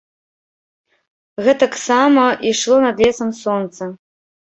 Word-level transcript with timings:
Гэтаксама 1.49 2.25
ішло 2.55 2.83
над 2.89 2.97
лесам 3.07 3.29
сонца. 3.45 3.83